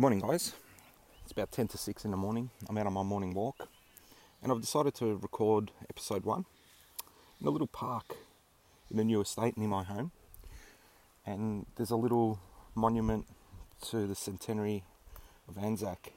Good 0.00 0.04
morning, 0.04 0.20
guys. 0.20 0.54
It's 1.24 1.32
about 1.32 1.52
10 1.52 1.68
to 1.68 1.76
6 1.76 2.06
in 2.06 2.10
the 2.10 2.16
morning. 2.16 2.48
I'm 2.66 2.78
out 2.78 2.86
on 2.86 2.94
my 2.94 3.02
morning 3.02 3.34
walk 3.34 3.68
and 4.42 4.50
I've 4.50 4.62
decided 4.62 4.94
to 4.94 5.16
record 5.16 5.72
episode 5.90 6.24
1 6.24 6.46
in 7.38 7.46
a 7.46 7.50
little 7.50 7.66
park 7.66 8.16
in 8.90 8.98
a 8.98 9.04
new 9.04 9.20
estate 9.20 9.58
near 9.58 9.68
my 9.68 9.84
home. 9.84 10.12
And 11.26 11.66
there's 11.76 11.90
a 11.90 11.96
little 11.96 12.40
monument 12.74 13.26
to 13.90 14.06
the 14.06 14.14
centenary 14.14 14.84
of 15.46 15.62
Anzac. 15.62 16.14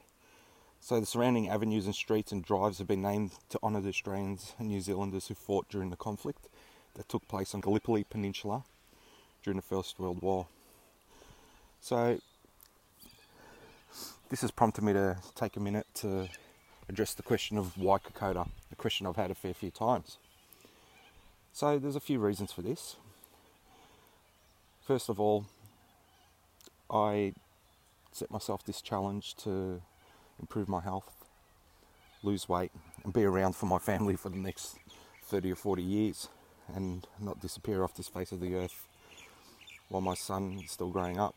So 0.80 0.98
the 0.98 1.04
surrounding 1.04 1.50
avenues 1.50 1.84
and 1.84 1.94
streets 1.94 2.32
and 2.32 2.42
drives 2.42 2.78
have 2.78 2.88
been 2.88 3.02
named 3.02 3.32
to 3.50 3.58
honour 3.62 3.82
the 3.82 3.90
Australians 3.90 4.54
and 4.58 4.68
New 4.68 4.80
Zealanders 4.80 5.26
who 5.26 5.34
fought 5.34 5.68
during 5.68 5.90
the 5.90 5.96
conflict 5.96 6.48
that 6.94 7.06
took 7.10 7.28
place 7.28 7.54
on 7.54 7.60
Gallipoli 7.60 8.04
Peninsula 8.04 8.64
during 9.42 9.56
the 9.56 9.62
First 9.62 10.00
World 10.00 10.22
War. 10.22 10.46
So 11.82 12.18
this 14.34 14.40
has 14.40 14.50
prompted 14.50 14.82
me 14.82 14.92
to 14.92 15.16
take 15.36 15.56
a 15.56 15.60
minute 15.60 15.86
to 15.94 16.28
address 16.88 17.14
the 17.14 17.22
question 17.22 17.56
of 17.56 17.78
why 17.78 17.98
Kokoda, 17.98 18.48
a 18.72 18.74
question 18.74 19.06
I've 19.06 19.14
had 19.14 19.30
a 19.30 19.34
fair 19.36 19.54
few 19.54 19.70
times. 19.70 20.18
So 21.52 21.78
there's 21.78 21.94
a 21.94 22.00
few 22.00 22.18
reasons 22.18 22.50
for 22.50 22.60
this. 22.60 22.96
First 24.84 25.08
of 25.08 25.20
all, 25.20 25.46
I 26.90 27.34
set 28.10 28.28
myself 28.28 28.64
this 28.64 28.82
challenge 28.82 29.36
to 29.44 29.80
improve 30.40 30.68
my 30.68 30.80
health, 30.80 31.12
lose 32.24 32.48
weight, 32.48 32.72
and 33.04 33.12
be 33.12 33.22
around 33.22 33.54
for 33.54 33.66
my 33.66 33.78
family 33.78 34.16
for 34.16 34.30
the 34.30 34.36
next 34.36 34.78
30 35.26 35.52
or 35.52 35.54
40 35.54 35.80
years 35.80 36.28
and 36.74 37.06
not 37.20 37.38
disappear 37.38 37.84
off 37.84 37.94
this 37.94 38.08
face 38.08 38.32
of 38.32 38.40
the 38.40 38.56
earth 38.56 38.88
while 39.90 40.02
my 40.02 40.14
son 40.14 40.60
is 40.64 40.72
still 40.72 40.90
growing 40.90 41.20
up. 41.20 41.36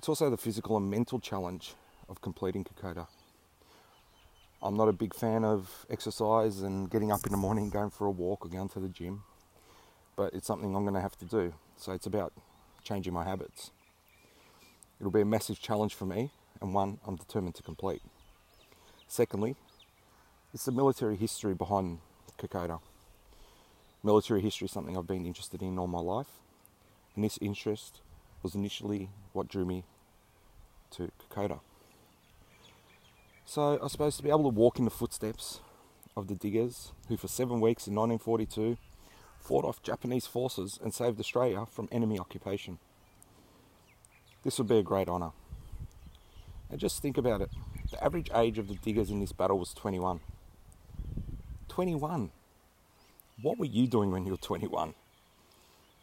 It's 0.00 0.08
also 0.08 0.30
the 0.30 0.38
physical 0.38 0.78
and 0.78 0.90
mental 0.90 1.20
challenge 1.20 1.74
of 2.08 2.22
completing 2.22 2.64
Kokoda. 2.64 3.06
I'm 4.62 4.74
not 4.74 4.88
a 4.88 4.94
big 4.94 5.14
fan 5.14 5.44
of 5.44 5.84
exercise 5.90 6.62
and 6.62 6.88
getting 6.88 7.12
up 7.12 7.26
in 7.26 7.32
the 7.32 7.36
morning, 7.36 7.68
going 7.68 7.90
for 7.90 8.06
a 8.06 8.10
walk, 8.10 8.46
or 8.46 8.48
going 8.48 8.70
to 8.70 8.80
the 8.80 8.88
gym, 8.88 9.24
but 10.16 10.32
it's 10.32 10.46
something 10.46 10.74
I'm 10.74 10.84
going 10.84 10.94
to 10.94 11.02
have 11.02 11.18
to 11.18 11.26
do. 11.26 11.52
So 11.76 11.92
it's 11.92 12.06
about 12.06 12.32
changing 12.82 13.12
my 13.12 13.24
habits. 13.24 13.72
It'll 14.98 15.12
be 15.12 15.20
a 15.20 15.26
massive 15.26 15.60
challenge 15.60 15.92
for 15.92 16.06
me 16.06 16.30
and 16.62 16.72
one 16.72 16.98
I'm 17.06 17.16
determined 17.16 17.56
to 17.56 17.62
complete. 17.62 18.00
Secondly, 19.06 19.54
it's 20.54 20.64
the 20.64 20.72
military 20.72 21.16
history 21.16 21.52
behind 21.52 21.98
Kokoda. 22.38 22.80
Military 24.02 24.40
history 24.40 24.64
is 24.64 24.72
something 24.72 24.96
I've 24.96 25.06
been 25.06 25.26
interested 25.26 25.60
in 25.60 25.78
all 25.78 25.88
my 25.88 26.00
life, 26.00 26.40
and 27.14 27.22
this 27.22 27.38
interest 27.42 28.00
was 28.42 28.54
initially 28.54 29.10
what 29.32 29.48
drew 29.48 29.64
me 29.64 29.84
to 30.92 31.10
Kokoda. 31.18 31.60
So 33.44 33.78
I 33.82 33.88
suppose 33.88 34.16
to 34.16 34.22
be 34.22 34.30
able 34.30 34.44
to 34.44 34.48
walk 34.48 34.78
in 34.78 34.84
the 34.84 34.90
footsteps 34.90 35.60
of 36.16 36.28
the 36.28 36.34
diggers 36.34 36.92
who 37.08 37.16
for 37.16 37.28
seven 37.28 37.60
weeks 37.60 37.86
in 37.86 37.94
1942 37.94 38.76
fought 39.40 39.64
off 39.64 39.82
Japanese 39.82 40.26
forces 40.26 40.78
and 40.82 40.92
saved 40.94 41.18
Australia 41.18 41.66
from 41.66 41.88
enemy 41.90 42.18
occupation. 42.18 42.78
This 44.42 44.58
would 44.58 44.68
be 44.68 44.78
a 44.78 44.82
great 44.82 45.08
honour. 45.08 45.32
And 46.70 46.78
just 46.78 47.02
think 47.02 47.18
about 47.18 47.40
it. 47.40 47.50
The 47.90 48.02
average 48.02 48.30
age 48.34 48.58
of 48.58 48.68
the 48.68 48.76
diggers 48.76 49.10
in 49.10 49.20
this 49.20 49.32
battle 49.32 49.58
was 49.58 49.74
21. 49.74 50.20
21. 51.68 52.30
What 53.42 53.58
were 53.58 53.64
you 53.64 53.86
doing 53.86 54.10
when 54.10 54.24
you 54.24 54.32
were 54.32 54.38
21? 54.38 54.94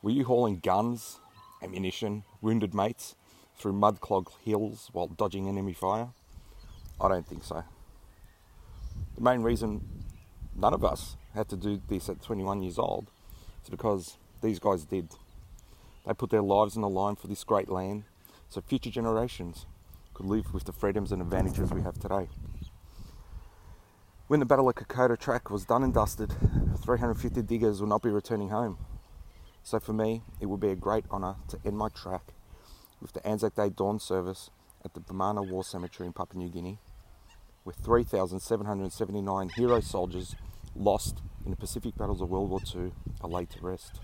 Were 0.02 0.12
you 0.12 0.26
hauling 0.26 0.60
guns 0.60 1.20
ammunition, 1.62 2.24
wounded 2.42 2.74
mates 2.74 3.16
through 3.58 3.74
mud 3.74 4.00
clogged 4.02 4.34
hills 4.44 4.90
while 4.94 5.08
dodging 5.08 5.48
enemy 5.48 5.74
fire? 5.74 6.10
I 7.00 7.08
don't 7.08 7.28
think 7.28 7.44
so. 7.44 7.64
The 9.16 9.22
main 9.22 9.42
reason 9.42 9.88
none 10.56 10.74
of 10.74 10.84
us 10.84 11.18
had 11.34 11.50
to 11.50 11.56
do 11.56 11.82
this 11.88 12.10
at 12.10 12.22
21 12.22 12.64
years 12.64 12.80
old 12.80 13.12
is 13.64 13.70
because 13.70 14.18
these 14.42 14.60
guys 14.60 14.86
did. 14.86 15.10
They 16.06 16.14
put 16.14 16.30
their 16.30 16.42
lives 16.42 16.76
on 16.76 16.82
the 16.82 16.90
line 16.90 17.16
for 17.16 17.28
this 17.28 17.44
great 17.44 17.70
land 17.70 18.04
so 18.50 18.62
future 18.62 18.90
generations 18.90 19.66
could 20.14 20.26
live 20.26 20.54
with 20.54 20.64
the 20.64 20.72
freedoms 20.72 21.12
and 21.12 21.22
advantages 21.22 21.72
we 21.72 21.82
have 21.82 22.00
today. 22.00 22.28
When 24.28 24.40
the 24.40 24.46
Battle 24.46 24.68
of 24.68 24.76
Kokoda 24.76 25.18
track 25.18 25.50
was 25.50 25.66
done 25.66 25.84
and 25.84 25.94
dusted, 25.94 26.34
350 26.84 27.42
diggers 27.44 27.80
will 27.80 27.88
not 27.88 28.02
be 28.02 28.10
returning 28.10 28.50
home. 28.50 28.78
So 29.68 29.82
for 29.82 29.92
me, 29.92 30.24
it 30.40 30.46
would 30.46 30.62
be 30.62 30.70
a 30.70 30.78
great 30.78 31.04
honour 31.12 31.36
to 31.50 31.60
end 31.66 31.78
my 31.78 31.90
track 31.90 32.32
with 33.02 33.12
the 33.12 33.28
Anzac 33.28 33.56
Day 33.56 33.68
dawn 33.68 34.00
service 34.00 34.50
at 34.86 34.94
the 34.94 35.02
Bomana 35.02 35.46
War 35.46 35.62
Cemetery 35.62 36.08
in 36.08 36.14
Papua 36.14 36.42
New 36.42 36.50
Guinea, 36.50 36.80
with 37.66 37.76
3,779 37.76 39.50
hero 39.50 39.82
soldiers 39.82 40.38
lost 40.74 41.22
in 41.44 41.52
the 41.52 41.58
Pacific 41.58 41.98
battles 41.98 42.22
of 42.22 42.30
World 42.30 42.50
War 42.50 42.62
II 42.74 42.94
are 43.20 43.30
laid 43.30 43.50
to 43.50 43.60
rest. 43.60 44.00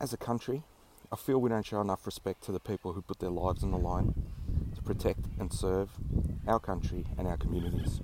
As 0.00 0.12
a 0.12 0.16
country, 0.16 0.64
I 1.12 1.16
feel 1.16 1.40
we 1.40 1.48
don't 1.48 1.64
show 1.64 1.80
enough 1.80 2.04
respect 2.04 2.42
to 2.46 2.50
the 2.50 2.58
people 2.58 2.94
who 2.94 3.02
put 3.02 3.20
their 3.20 3.30
lives 3.30 3.62
on 3.62 3.70
the 3.70 3.78
line 3.78 4.14
to 4.74 4.82
protect 4.82 5.26
and 5.38 5.52
serve 5.52 5.90
our 6.44 6.58
country 6.58 7.04
and 7.16 7.28
our 7.28 7.36
communities. 7.36 8.00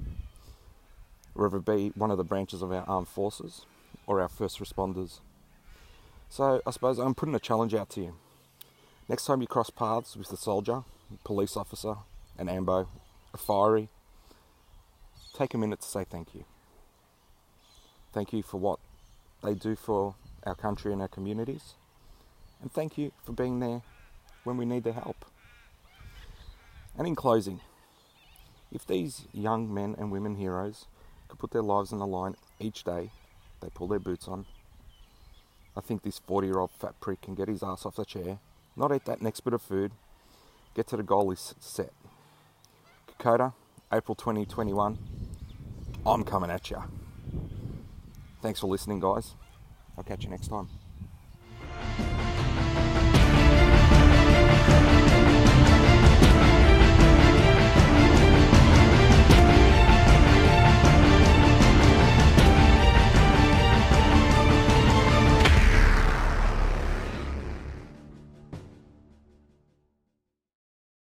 Whether 1.35 1.57
it 1.57 1.65
be 1.65 1.93
one 1.97 2.13
of 2.13 2.19
the 2.19 2.23
branches 2.23 2.63
of 2.63 2.71
our 2.71 2.85
armed 2.87 3.09
forces, 3.09 3.67
or 4.07 4.21
our 4.21 4.29
first 4.29 4.59
responders. 4.59 5.21
So 6.29 6.61
I 6.67 6.71
suppose 6.71 6.99
I'm 6.99 7.15
putting 7.15 7.35
a 7.35 7.41
challenge 7.41 7.75
out 7.75 7.91
to 7.91 8.01
you. 8.01 8.15
Next 9.09 9.27
time 9.27 9.41
you 9.41 9.47
cross 9.47 9.71
paths 9.71 10.17
with 10.17 10.33
a 10.33 10.37
soldier, 10.37 10.83
police 11.25 11.57
officer, 11.57 11.95
an 12.39 12.49
ambo, 12.49 12.89
a 13.33 13.37
fiery, 13.37 13.89
take 15.35 15.55
a 15.55 15.59
minute 15.59 15.81
to 15.81 15.89
say 15.89 16.05
thank 16.05 16.35
you. 16.35 16.45
Thank 18.13 18.33
you 18.33 18.43
for 18.43 18.59
what 18.59 18.79
they 19.45 19.55
do 19.55 19.77
for 19.77 20.15
our 20.45 20.55
country 20.55 20.93
and 20.93 21.03
our 21.03 21.09
communities. 21.09 21.75
And 22.61 22.73
thank 22.73 22.97
you 22.97 23.13
for 23.25 23.33
being 23.33 23.61
there 23.61 23.83
when 24.45 24.57
we 24.57 24.65
need 24.65 24.85
their 24.85 24.93
help. 24.95 25.25
And 26.97 27.07
in 27.07 27.15
closing, 27.15 27.61
if 28.73 28.87
these 28.87 29.27
young 29.33 29.73
men 29.73 29.95
and 29.99 30.11
women 30.11 30.37
heroes 30.37 30.87
could 31.29 31.39
put 31.39 31.51
their 31.51 31.63
lives 31.63 31.93
on 31.93 31.99
the 31.99 32.07
line 32.07 32.37
each 32.59 32.85
day 32.85 33.11
they 33.61 33.69
pull 33.69 33.89
their 33.89 33.99
boots 33.99 34.29
on. 34.29 34.47
I 35.77 35.81
think 35.81 36.03
this 36.03 36.19
40 36.19 36.47
year 36.47 36.59
old 36.59 36.71
fat 36.71 36.99
prick 37.01 37.21
can 37.21 37.35
get 37.35 37.49
his 37.49 37.63
ass 37.63 37.85
off 37.85 37.97
the 37.97 38.05
chair, 38.05 38.39
not 38.77 38.95
eat 38.95 39.05
that 39.05 39.21
next 39.21 39.41
bit 39.41 39.53
of 39.53 39.63
food, 39.63 39.93
get 40.75 40.87
to 40.89 40.97
the 40.97 41.03
goal 41.03 41.31
is 41.31 41.55
set. 41.61 41.93
Kokoda, 43.19 43.53
April 43.93 44.15
2021. 44.15 44.99
I'm 46.07 46.25
coming 46.25 46.51
at 46.51 46.71
you. 46.71 46.83
Thanks 48.43 48.61
for 48.61 48.69
listening, 48.69 49.01
guys. 49.01 49.35
I'll 49.97 50.05
catch 50.05 50.25
you 50.25 50.31
next 50.31 50.49
time. 50.49 50.69